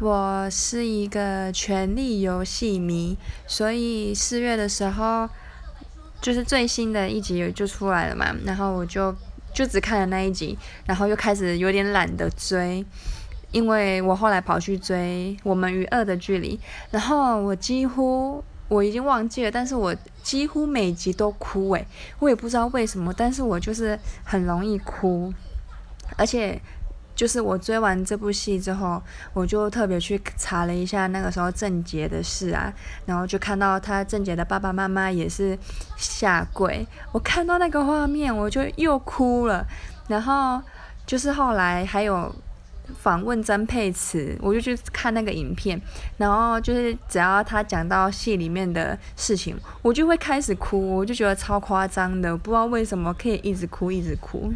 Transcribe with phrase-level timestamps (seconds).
[0.00, 5.28] 我是一个《权力游戏》迷，所以四月的时候，
[6.20, 9.12] 就是最新的一集就出来了嘛，然后我就
[9.52, 10.56] 就只看了那一集，
[10.86, 12.86] 然后又开始有点懒得追，
[13.50, 16.56] 因为我后来跑去追《我们与恶的距离》，
[16.92, 21.84] 然后我几乎我已经忘记了，但是我几乎每集都哭诶，
[22.20, 25.34] 我也不知道为什么，但是我就是很容易哭，
[26.16, 26.62] 而且。
[27.18, 32.72] 就是我追完这部戏之后，我就特别去查了一下那个时候郑捷的事啊，
[33.06, 35.58] 然后就看到他郑捷的爸爸妈妈也是
[35.96, 39.66] 下跪，我看到那个画面我就又哭了，
[40.06, 40.62] 然后
[41.04, 42.32] 就是后来还有
[43.00, 45.82] 访问曾佩慈，我就去看那个影片，
[46.18, 54.52] 然后就是只要他讲到戏里面的事情，我就会开始哭，我就觉得超夸张的，不知道为什么可以一直哭一直哭。